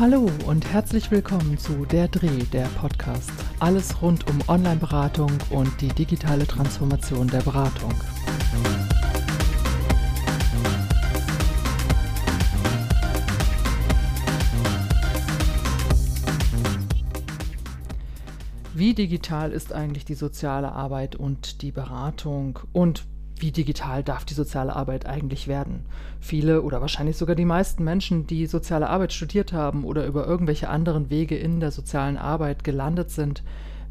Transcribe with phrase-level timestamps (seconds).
[0.00, 3.30] Hallo und herzlich willkommen zu Der Dreh, der Podcast.
[3.58, 7.92] Alles rund um Online-Beratung und die digitale Transformation der Beratung.
[18.72, 23.04] Wie digital ist eigentlich die soziale Arbeit und die Beratung und
[23.40, 25.86] wie digital darf die soziale Arbeit eigentlich werden?
[26.20, 30.68] Viele oder wahrscheinlich sogar die meisten Menschen, die soziale Arbeit studiert haben oder über irgendwelche
[30.68, 33.42] anderen Wege in der sozialen Arbeit gelandet sind,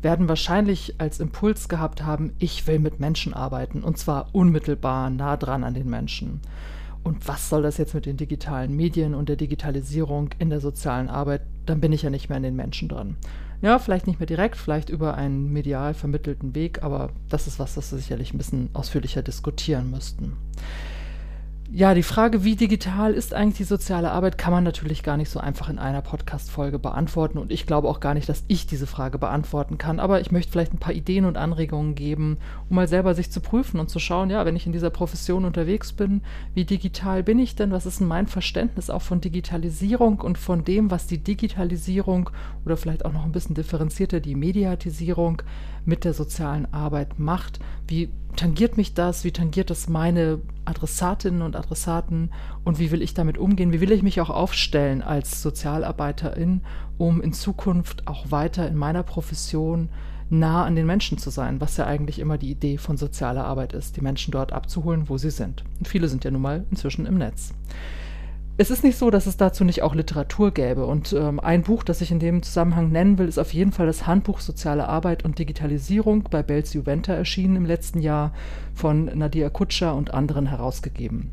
[0.02, 5.36] werden wahrscheinlich als Impuls gehabt haben, ich will mit Menschen arbeiten und zwar unmittelbar nah
[5.36, 6.42] dran an den Menschen.
[7.04, 11.10] Und was soll das jetzt mit den digitalen Medien und der Digitalisierung in der sozialen
[11.10, 11.42] Arbeit?
[11.66, 13.16] Dann bin ich ja nicht mehr an den Menschen dran.
[13.62, 17.76] Ja, vielleicht nicht mehr direkt, vielleicht über einen medial vermittelten Weg, aber das ist was,
[17.76, 20.38] das wir sicherlich ein bisschen ausführlicher diskutieren müssten.
[21.72, 25.30] Ja, die Frage, wie digital ist eigentlich die soziale Arbeit, kann man natürlich gar nicht
[25.30, 27.38] so einfach in einer Podcast-Folge beantworten.
[27.38, 30.00] Und ich glaube auch gar nicht, dass ich diese Frage beantworten kann.
[30.00, 33.40] Aber ich möchte vielleicht ein paar Ideen und Anregungen geben, um mal selber sich zu
[33.40, 36.24] prüfen und zu schauen, ja, wenn ich in dieser Profession unterwegs bin,
[36.56, 37.70] wie digital bin ich denn?
[37.70, 42.32] Was ist denn mein Verständnis auch von Digitalisierung und von dem, was die Digitalisierung
[42.66, 45.44] oder vielleicht auch noch ein bisschen differenzierter die Mediatisierung
[45.86, 47.60] mit der sozialen Arbeit macht?
[47.88, 49.24] Wie tangiert mich das?
[49.24, 52.32] Wie tangiert das meine Adressatinnen und Adressaten?
[52.64, 53.72] Und wie will ich damit umgehen?
[53.72, 56.62] Wie will ich mich auch aufstellen als Sozialarbeiterin,
[56.98, 59.90] um in Zukunft auch weiter in meiner Profession
[60.32, 63.74] nah an den Menschen zu sein, was ja eigentlich immer die Idee von sozialer Arbeit
[63.74, 65.64] ist, die Menschen dort abzuholen, wo sie sind.
[65.80, 67.54] Und viele sind ja nun mal inzwischen im Netz
[68.62, 70.86] es ist nicht so, dass es dazu nicht auch Literatur gäbe.
[70.86, 73.88] Und ähm, ein Buch, das ich in dem Zusammenhang nennen will, ist auf jeden Fall
[73.88, 78.34] das Handbuch Soziale Arbeit und Digitalisierung bei Belz Juventa erschienen im letzten Jahr
[78.74, 81.32] von Nadia Kutscher und anderen herausgegeben.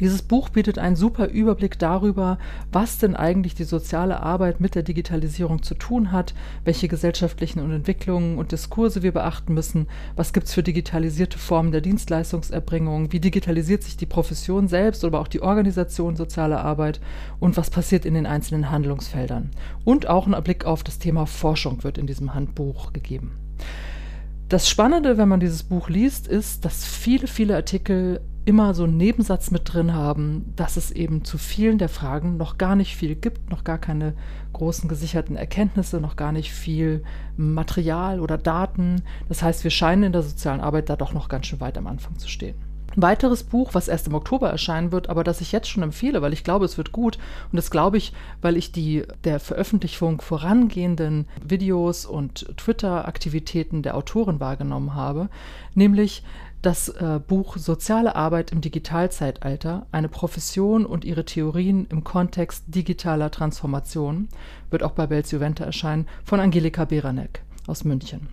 [0.00, 2.38] Dieses Buch bietet einen super Überblick darüber,
[2.70, 7.72] was denn eigentlich die soziale Arbeit mit der Digitalisierung zu tun hat, welche gesellschaftlichen und
[7.72, 13.20] Entwicklungen und Diskurse wir beachten müssen, was gibt es für digitalisierte Formen der Dienstleistungserbringung, wie
[13.20, 17.00] digitalisiert sich die Profession selbst, aber auch die Organisation sozialer Arbeit
[17.40, 19.50] und was passiert in den einzelnen Handlungsfeldern.
[19.84, 23.32] Und auch ein Blick auf das Thema Forschung wird in diesem Handbuch gegeben.
[24.48, 28.96] Das Spannende, wenn man dieses Buch liest, ist, dass viele, viele Artikel immer so einen
[28.96, 33.14] Nebensatz mit drin haben, dass es eben zu vielen der Fragen noch gar nicht viel
[33.14, 34.14] gibt, noch gar keine
[34.54, 37.04] großen gesicherten Erkenntnisse, noch gar nicht viel
[37.36, 39.02] Material oder Daten.
[39.28, 41.86] Das heißt, wir scheinen in der sozialen Arbeit da doch noch ganz schön weit am
[41.86, 42.56] Anfang zu stehen.
[42.96, 46.22] Ein weiteres Buch, was erst im Oktober erscheinen wird, aber das ich jetzt schon empfehle,
[46.22, 47.18] weil ich glaube, es wird gut.
[47.52, 54.40] Und das glaube ich, weil ich die der Veröffentlichung vorangehenden Videos und Twitter-Aktivitäten der Autorin
[54.40, 55.28] wahrgenommen habe,
[55.74, 56.24] nämlich
[56.62, 63.30] das äh, Buch Soziale Arbeit im Digitalzeitalter, eine Profession und ihre Theorien im Kontext digitaler
[63.30, 64.28] Transformation,
[64.70, 68.28] wird auch bei Belz Juventa erscheinen, von Angelika Beranek aus München.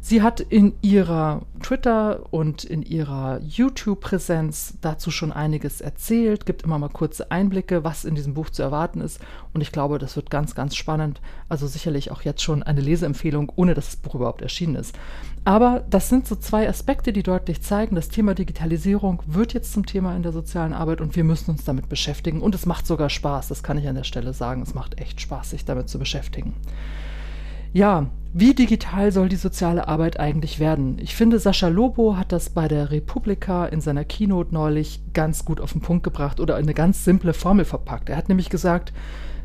[0.00, 6.78] Sie hat in ihrer Twitter und in ihrer YouTube-Präsenz dazu schon einiges erzählt, gibt immer
[6.78, 9.20] mal kurze Einblicke, was in diesem Buch zu erwarten ist.
[9.52, 11.20] Und ich glaube, das wird ganz, ganz spannend.
[11.48, 14.96] Also sicherlich auch jetzt schon eine Leseempfehlung, ohne dass das Buch überhaupt erschienen ist.
[15.44, 19.84] Aber das sind so zwei Aspekte, die deutlich zeigen, das Thema Digitalisierung wird jetzt zum
[19.84, 22.40] Thema in der sozialen Arbeit und wir müssen uns damit beschäftigen.
[22.40, 24.62] Und es macht sogar Spaß, das kann ich an der Stelle sagen.
[24.62, 26.54] Es macht echt Spaß, sich damit zu beschäftigen.
[27.72, 30.98] Ja, wie digital soll die soziale Arbeit eigentlich werden?
[31.00, 35.60] Ich finde, Sascha Lobo hat das bei der Republika in seiner Keynote neulich ganz gut
[35.60, 38.10] auf den Punkt gebracht oder eine ganz simple Formel verpackt.
[38.10, 38.92] Er hat nämlich gesagt,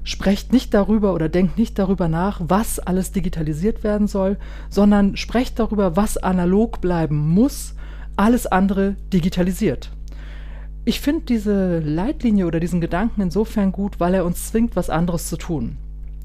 [0.03, 4.37] sprecht nicht darüber oder denkt nicht darüber nach, was alles digitalisiert werden soll,
[4.69, 7.75] sondern sprecht darüber, was analog bleiben muss,
[8.15, 9.91] alles andere digitalisiert.
[10.85, 15.29] Ich finde diese Leitlinie oder diesen Gedanken insofern gut, weil er uns zwingt, was anderes
[15.29, 15.77] zu tun.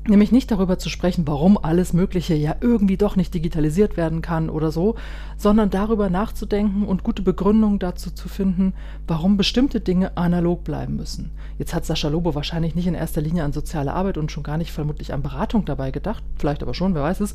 [0.08, 4.48] Nämlich nicht darüber zu sprechen, warum alles Mögliche ja irgendwie doch nicht digitalisiert werden kann
[4.48, 4.94] oder so,
[5.36, 8.72] sondern darüber nachzudenken und gute Begründungen dazu zu finden,
[9.06, 11.30] warum bestimmte Dinge analog bleiben müssen.
[11.58, 14.56] Jetzt hat Sascha Lobo wahrscheinlich nicht in erster Linie an soziale Arbeit und schon gar
[14.56, 17.34] nicht vermutlich an Beratung dabei gedacht, vielleicht aber schon, wer weiß es.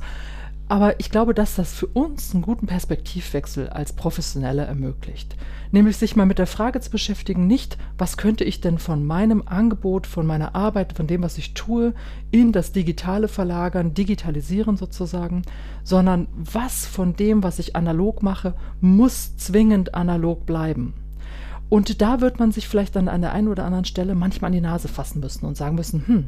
[0.70, 5.36] Aber ich glaube, dass das für uns einen guten Perspektivwechsel als Professionelle ermöglicht.
[5.72, 9.44] Nämlich sich mal mit der Frage zu beschäftigen, nicht, was könnte ich denn von meinem
[9.46, 11.94] Angebot, von meiner Arbeit, von dem, was ich tue,
[12.32, 15.42] in das Digitale verlagern, digitalisieren sozusagen,
[15.84, 20.94] sondern was von dem, was ich analog mache, muss zwingend analog bleiben.
[21.74, 24.54] Und da wird man sich vielleicht dann an der einen oder anderen Stelle manchmal an
[24.54, 26.28] die Nase fassen müssen und sagen müssen, hm,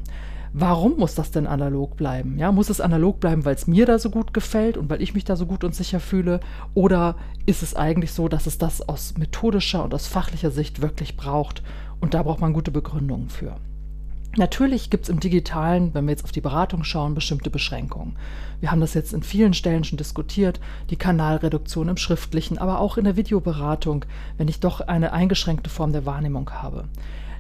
[0.53, 2.39] warum muss das denn analog bleiben?
[2.39, 5.13] Ja, muss es analog bleiben, weil es mir da so gut gefällt und weil ich
[5.13, 6.39] mich da so gut und sicher fühle?
[6.73, 7.15] Oder
[7.45, 11.61] ist es eigentlich so, dass es das aus methodischer und aus fachlicher Sicht wirklich braucht?
[11.99, 13.55] Und da braucht man gute Begründungen für.
[14.37, 18.17] Natürlich gibt es im digitalen, wenn wir jetzt auf die Beratung schauen, bestimmte Beschränkungen.
[18.59, 20.59] Wir haben das jetzt in vielen Stellen schon diskutiert,
[20.89, 24.03] die Kanalreduktion im schriftlichen, aber auch in der Videoberatung,
[24.37, 26.83] wenn ich doch eine eingeschränkte Form der Wahrnehmung habe.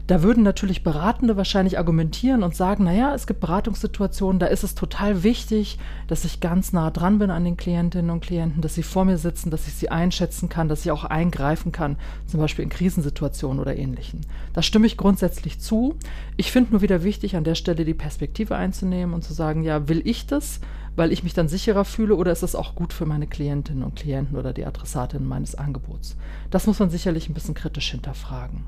[0.07, 4.75] Da würden natürlich Beratende wahrscheinlich argumentieren und sagen, naja, es gibt Beratungssituationen, da ist es
[4.75, 8.83] total wichtig, dass ich ganz nah dran bin an den Klientinnen und Klienten, dass sie
[8.83, 11.97] vor mir sitzen, dass ich sie einschätzen kann, dass ich auch eingreifen kann,
[12.27, 14.21] zum Beispiel in Krisensituationen oder ähnlichen.
[14.53, 15.95] Da stimme ich grundsätzlich zu.
[16.37, 19.87] Ich finde nur wieder wichtig, an der Stelle die Perspektive einzunehmen und zu sagen, ja,
[19.89, 20.59] will ich das?
[20.97, 23.97] weil ich mich dann sicherer fühle oder ist das auch gut für meine Klientinnen und
[23.97, 26.15] Klienten oder die Adressatinnen meines Angebots?
[26.51, 28.63] Das muss man sicherlich ein bisschen kritisch hinterfragen.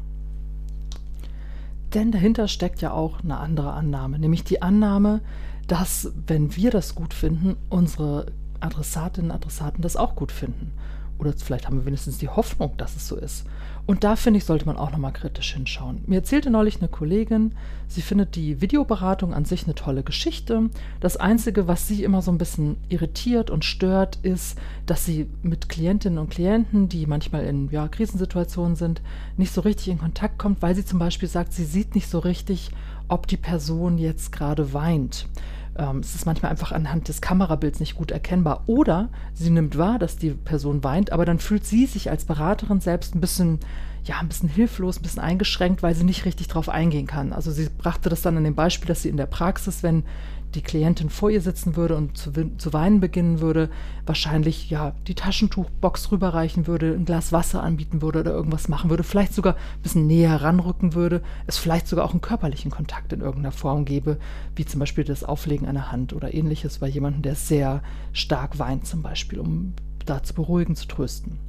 [1.94, 5.22] Denn dahinter steckt ja auch eine andere Annahme, nämlich die Annahme,
[5.68, 8.28] dass, wenn wir das gut finden, unsere
[8.60, 10.72] Adressatinnen und Adressaten das auch gut finden.
[11.20, 13.46] Oder vielleicht haben wir wenigstens die Hoffnung, dass es so ist.
[13.88, 16.04] Und da finde ich, sollte man auch nochmal kritisch hinschauen.
[16.08, 17.54] Mir erzählte neulich eine Kollegin,
[17.88, 20.70] sie findet die Videoberatung an sich eine tolle Geschichte.
[21.00, 25.70] Das Einzige, was sie immer so ein bisschen irritiert und stört, ist, dass sie mit
[25.70, 29.02] Klientinnen und Klienten, die manchmal in ja, Krisensituationen sind,
[29.38, 32.20] nicht so richtig in Kontakt kommt, weil sie zum Beispiel sagt, sie sieht nicht so
[32.20, 32.72] richtig,
[33.08, 35.28] ob die Person jetzt gerade weint.
[35.78, 38.64] Ähm, es ist manchmal einfach anhand des Kamerabilds nicht gut erkennbar.
[38.68, 42.82] Oder sie nimmt wahr, dass die Person weint, aber dann fühlt sie sich als Beraterin
[42.82, 43.60] selbst ein bisschen,
[44.08, 47.34] ja, ein bisschen hilflos, ein bisschen eingeschränkt, weil sie nicht richtig drauf eingehen kann.
[47.34, 50.04] Also sie brachte das dann an dem Beispiel, dass sie in der Praxis, wenn
[50.56, 53.70] die Klientin vor ihr sitzen würde und zu, zu, weinen beginnen würde,
[54.06, 59.04] wahrscheinlich ja die Taschentuchbox rüberreichen würde, ein Glas Wasser anbieten würde oder irgendwas machen würde,
[59.04, 63.20] vielleicht sogar ein bisschen näher ranrücken würde, es vielleicht sogar auch einen körperlichen Kontakt in
[63.20, 64.20] irgendeiner Form gäbe,
[64.56, 67.84] wie zum Beispiel das Auflegen einer Hand oder ähnliches bei jemandem, der sehr
[68.14, 69.74] stark weint zum Beispiel, um
[70.06, 71.40] da zu beruhigen, zu trösten.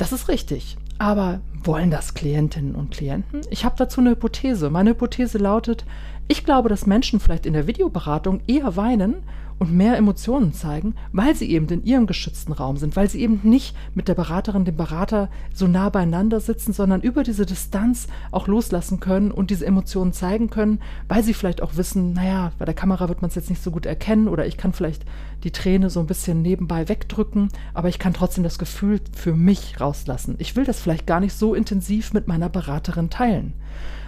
[0.00, 0.78] Das ist richtig.
[0.96, 3.42] Aber wollen das Klientinnen und Klienten?
[3.50, 4.70] Ich habe dazu eine Hypothese.
[4.70, 5.84] Meine Hypothese lautet,
[6.26, 9.16] ich glaube, dass Menschen vielleicht in der Videoberatung eher weinen
[9.60, 13.40] und mehr Emotionen zeigen, weil sie eben in ihrem geschützten Raum sind, weil sie eben
[13.42, 18.48] nicht mit der Beraterin, dem Berater so nah beieinander sitzen, sondern über diese Distanz auch
[18.48, 22.74] loslassen können und diese Emotionen zeigen können, weil sie vielleicht auch wissen, naja, bei der
[22.74, 25.04] Kamera wird man es jetzt nicht so gut erkennen oder ich kann vielleicht
[25.44, 29.78] die Träne so ein bisschen nebenbei wegdrücken, aber ich kann trotzdem das Gefühl für mich
[29.78, 30.36] rauslassen.
[30.38, 33.52] Ich will das vielleicht gar nicht so intensiv mit meiner Beraterin teilen.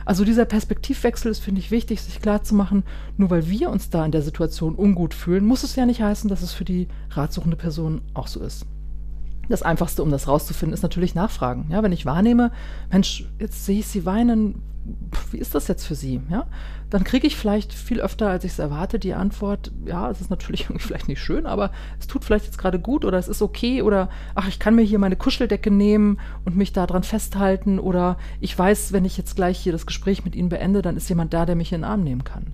[0.05, 2.85] Also dieser Perspektivwechsel ist, finde ich, wichtig, sich klarzumachen,
[3.17, 6.29] nur weil wir uns da in der Situation ungut fühlen, muss es ja nicht heißen,
[6.29, 8.67] dass es für die ratsuchende Person auch so ist.
[9.49, 11.67] Das Einfachste, um das rauszufinden, ist natürlich Nachfragen.
[11.71, 12.53] Ja, wenn ich wahrnehme,
[12.91, 14.63] Mensch, jetzt sehe ich sie weinen,
[15.31, 16.21] wie ist das jetzt für Sie?
[16.29, 16.47] Ja,
[16.91, 20.31] dann kriege ich vielleicht viel öfter, als ich es erwarte, die Antwort, ja, es ist
[20.31, 23.43] natürlich irgendwie vielleicht nicht schön, aber es tut vielleicht jetzt gerade gut oder es ist
[23.43, 28.19] okay oder ach, ich kann mir hier meine Kuscheldecke nehmen und mich daran festhalten oder
[28.41, 31.33] ich weiß, wenn ich jetzt gleich hier das Gespräch mit Ihnen beende, dann ist jemand
[31.33, 32.53] da, der mich in den Arm nehmen kann.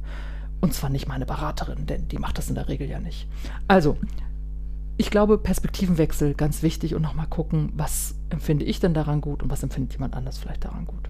[0.61, 3.29] Und zwar nicht meine Beraterin, denn die macht das in der Regel ja nicht.
[3.69, 3.97] Also,
[4.99, 9.51] ich glaube, Perspektivenwechsel ganz wichtig und nochmal gucken, was empfinde ich denn daran gut und
[9.51, 11.09] was empfindet jemand anders vielleicht daran gut.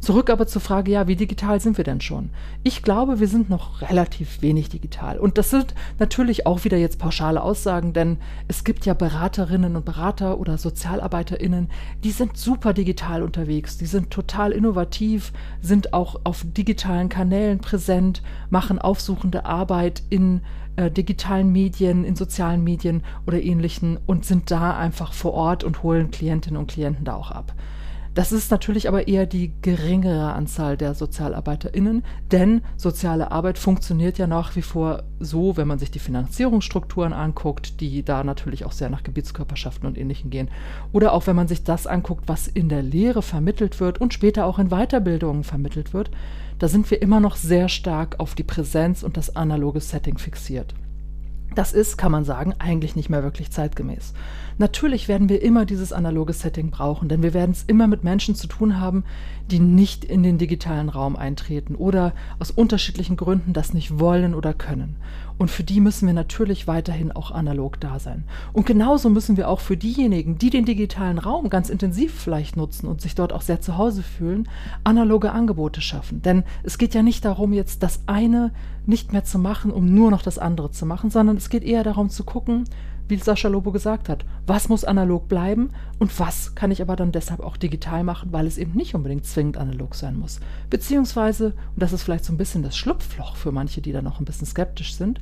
[0.00, 2.30] Zurück aber zur Frage, ja, wie digital sind wir denn schon?
[2.62, 5.18] Ich glaube, wir sind noch relativ wenig digital.
[5.18, 9.84] Und das sind natürlich auch wieder jetzt pauschale Aussagen, denn es gibt ja Beraterinnen und
[9.84, 11.68] Berater oder Sozialarbeiterinnen,
[12.04, 18.22] die sind super digital unterwegs, die sind total innovativ, sind auch auf digitalen Kanälen präsent,
[18.50, 20.42] machen aufsuchende Arbeit in
[20.78, 25.82] äh, digitalen Medien, in sozialen Medien oder ähnlichen und sind da einfach vor Ort und
[25.82, 27.52] holen Klientinnen und Klienten da auch ab.
[28.18, 34.26] Das ist natürlich aber eher die geringere Anzahl der SozialarbeiterInnen, denn soziale Arbeit funktioniert ja
[34.26, 38.90] nach wie vor so, wenn man sich die Finanzierungsstrukturen anguckt, die da natürlich auch sehr
[38.90, 40.50] nach Gebietskörperschaften und Ähnlichem gehen.
[40.90, 44.46] Oder auch wenn man sich das anguckt, was in der Lehre vermittelt wird und später
[44.46, 46.10] auch in Weiterbildungen vermittelt wird,
[46.58, 50.74] da sind wir immer noch sehr stark auf die Präsenz und das analoge Setting fixiert.
[51.58, 54.12] Das ist, kann man sagen, eigentlich nicht mehr wirklich zeitgemäß.
[54.58, 58.36] Natürlich werden wir immer dieses analoge Setting brauchen, denn wir werden es immer mit Menschen
[58.36, 59.02] zu tun haben,
[59.50, 64.54] die nicht in den digitalen Raum eintreten oder aus unterschiedlichen Gründen das nicht wollen oder
[64.54, 64.96] können.
[65.38, 68.24] Und für die müssen wir natürlich weiterhin auch analog da sein.
[68.52, 72.88] Und genauso müssen wir auch für diejenigen, die den digitalen Raum ganz intensiv vielleicht nutzen
[72.88, 74.48] und sich dort auch sehr zu Hause fühlen,
[74.82, 76.22] analoge Angebote schaffen.
[76.22, 78.50] Denn es geht ja nicht darum, jetzt das eine
[78.84, 81.84] nicht mehr zu machen, um nur noch das andere zu machen, sondern es geht eher
[81.84, 82.64] darum zu gucken,
[83.08, 87.12] wie Sascha Lobo gesagt hat, was muss analog bleiben und was kann ich aber dann
[87.12, 90.40] deshalb auch digital machen, weil es eben nicht unbedingt zwingend analog sein muss.
[90.70, 94.20] Beziehungsweise, und das ist vielleicht so ein bisschen das Schlupfloch für manche, die da noch
[94.20, 95.20] ein bisschen skeptisch sind,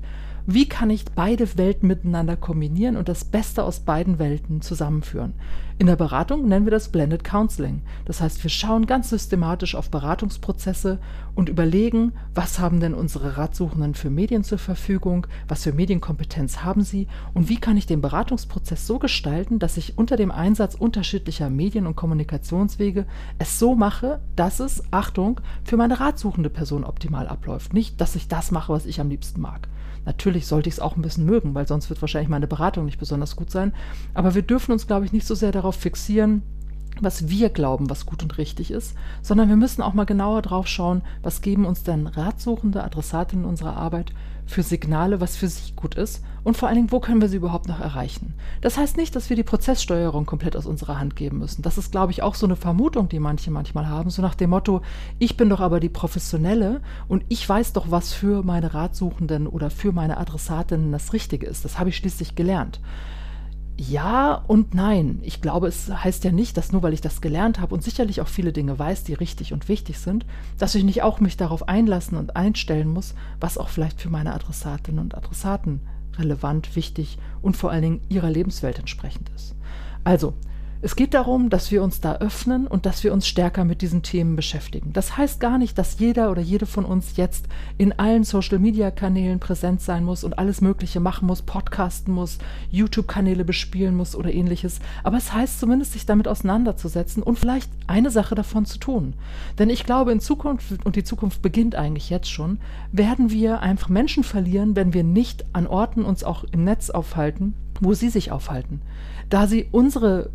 [0.48, 5.32] Wie kann ich beide Welten miteinander kombinieren und das Beste aus beiden Welten zusammenführen?
[5.76, 7.82] In der Beratung nennen wir das Blended Counseling.
[8.04, 11.00] Das heißt, wir schauen ganz systematisch auf Beratungsprozesse
[11.34, 16.82] und überlegen, was haben denn unsere Ratsuchenden für Medien zur Verfügung, was für Medienkompetenz haben
[16.82, 21.50] sie und wie kann ich den Beratungsprozess so gestalten, dass ich unter dem Einsatz unterschiedlicher
[21.50, 23.04] Medien und Kommunikationswege
[23.40, 27.74] es so mache, dass es, Achtung, für meine ratsuchende Person optimal abläuft.
[27.74, 29.68] Nicht, dass ich das mache, was ich am liebsten mag.
[30.06, 32.98] Natürlich sollte ich es auch ein bisschen mögen, weil sonst wird wahrscheinlich meine Beratung nicht
[32.98, 33.72] besonders gut sein.
[34.12, 36.42] Aber wir dürfen uns, glaube ich, nicht so sehr darauf fixieren,
[37.00, 40.66] was wir glauben, was gut und richtig ist, sondern wir müssen auch mal genauer drauf
[40.66, 44.12] schauen, was geben uns denn ratsuchende Adressatinnen unserer Arbeit
[44.46, 47.36] für Signale, was für sie gut ist und vor allen Dingen, wo können wir sie
[47.36, 48.34] überhaupt noch erreichen.
[48.60, 51.62] Das heißt nicht, dass wir die Prozesssteuerung komplett aus unserer Hand geben müssen.
[51.62, 54.50] Das ist, glaube ich, auch so eine Vermutung, die manche manchmal haben, so nach dem
[54.50, 54.82] Motto,
[55.18, 59.70] ich bin doch aber die Professionelle und ich weiß doch, was für meine Ratsuchenden oder
[59.70, 61.64] für meine Adressatinnen das Richtige ist.
[61.64, 62.80] Das habe ich schließlich gelernt.
[63.78, 65.18] Ja und nein.
[65.22, 68.22] Ich glaube, es heißt ja nicht, dass nur weil ich das gelernt habe und sicherlich
[68.22, 70.24] auch viele Dinge weiß, die richtig und wichtig sind,
[70.58, 74.34] dass ich nicht auch mich darauf einlassen und einstellen muss, was auch vielleicht für meine
[74.34, 75.80] Adressatinnen und Adressaten
[76.16, 79.54] relevant, wichtig und vor allen Dingen ihrer Lebenswelt entsprechend ist.
[80.04, 80.32] Also,
[80.82, 84.02] es geht darum, dass wir uns da öffnen und dass wir uns stärker mit diesen
[84.02, 84.92] Themen beschäftigen.
[84.92, 87.46] Das heißt gar nicht, dass jeder oder jede von uns jetzt
[87.78, 92.38] in allen Social-Media-Kanälen präsent sein muss und alles Mögliche machen muss, podcasten muss,
[92.70, 94.80] YouTube-Kanäle bespielen muss oder ähnliches.
[95.02, 99.14] Aber es heißt zumindest, sich damit auseinanderzusetzen und vielleicht eine Sache davon zu tun.
[99.58, 102.58] Denn ich glaube, in Zukunft, und die Zukunft beginnt eigentlich jetzt schon,
[102.92, 107.54] werden wir einfach Menschen verlieren, wenn wir nicht an Orten uns auch im Netz aufhalten,
[107.80, 108.82] wo sie sich aufhalten.
[109.30, 110.30] Da sie unsere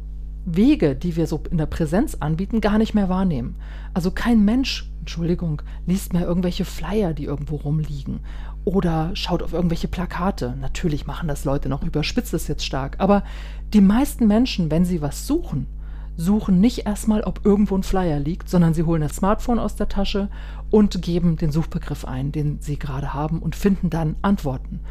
[0.45, 3.55] Wege, die wir so in der Präsenz anbieten, gar nicht mehr wahrnehmen.
[3.93, 8.21] Also kein Mensch, Entschuldigung, liest mehr irgendwelche Flyer, die irgendwo rumliegen
[8.65, 10.55] oder schaut auf irgendwelche Plakate.
[10.60, 13.24] Natürlich machen das Leute noch, überspitzt es jetzt stark, aber
[13.74, 15.67] die meisten Menschen, wenn sie was suchen,
[16.17, 19.88] suchen nicht erstmal, ob irgendwo ein Flyer liegt, sondern sie holen das Smartphone aus der
[19.88, 20.29] Tasche
[20.69, 24.81] und geben den Suchbegriff ein, den sie gerade haben und finden dann Antworten.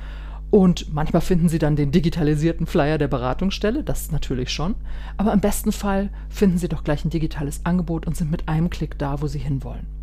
[0.51, 4.75] Und manchmal finden Sie dann den digitalisierten Flyer der Beratungsstelle, das natürlich schon.
[5.17, 8.69] Aber im besten Fall finden Sie doch gleich ein digitales Angebot und sind mit einem
[8.69, 10.00] Klick da, wo Sie hinwollen.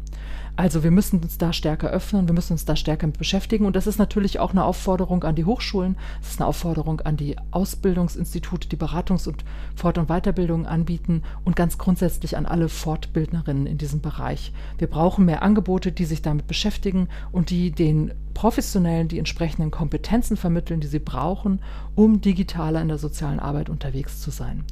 [0.58, 3.76] Also wir müssen uns da stärker öffnen, wir müssen uns da stärker mit beschäftigen und
[3.76, 7.36] das ist natürlich auch eine Aufforderung an die Hochschulen, das ist eine Aufforderung an die
[7.52, 9.46] Ausbildungsinstitute, die Beratungs- und
[9.76, 14.52] Fort- und Weiterbildung anbieten und ganz grundsätzlich an alle Fortbildnerinnen in diesem Bereich.
[14.80, 20.38] Wir brauchen mehr Angebote, die sich damit beschäftigen und die den Professionellen die entsprechenden Kompetenzen
[20.38, 21.60] vermitteln, die sie brauchen,
[21.94, 24.64] um digitaler in der sozialen Arbeit unterwegs zu sein.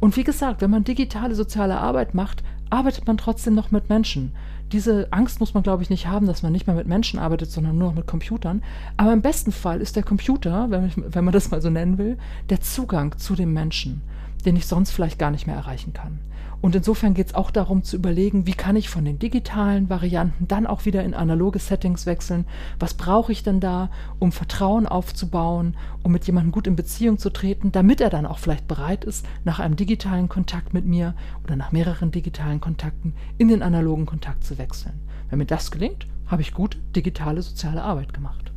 [0.00, 4.32] Und wie gesagt, wenn man digitale soziale Arbeit macht, arbeitet man trotzdem noch mit Menschen.
[4.72, 7.50] Diese Angst muss man, glaube ich, nicht haben, dass man nicht mehr mit Menschen arbeitet,
[7.50, 8.62] sondern nur noch mit Computern.
[8.96, 12.18] Aber im besten Fall ist der Computer, wenn, wenn man das mal so nennen will,
[12.48, 14.02] der Zugang zu dem Menschen,
[14.44, 16.20] den ich sonst vielleicht gar nicht mehr erreichen kann.
[16.64, 20.48] Und insofern geht es auch darum zu überlegen, wie kann ich von den digitalen Varianten
[20.48, 22.46] dann auch wieder in analoge Settings wechseln?
[22.78, 27.28] Was brauche ich denn da, um Vertrauen aufzubauen, um mit jemandem gut in Beziehung zu
[27.28, 31.54] treten, damit er dann auch vielleicht bereit ist, nach einem digitalen Kontakt mit mir oder
[31.54, 34.98] nach mehreren digitalen Kontakten in den analogen Kontakt zu wechseln.
[35.28, 38.52] Wenn mir das gelingt, habe ich gute digitale soziale Arbeit gemacht.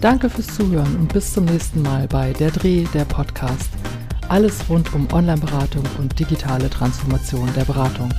[0.00, 3.70] Danke fürs Zuhören und bis zum nächsten Mal bei Der Dreh, der Podcast.
[4.28, 8.12] Alles rund um Online-Beratung und digitale Transformation der Beratung.